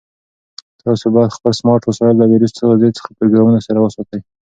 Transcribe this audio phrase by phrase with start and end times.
[0.83, 2.51] تاسو باید خپل سمارټ وسایل له ویروس
[2.81, 4.19] ضد قوي پروګرامونو سره وساتئ.